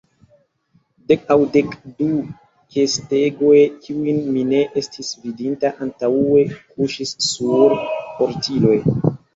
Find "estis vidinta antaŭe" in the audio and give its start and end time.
4.83-6.45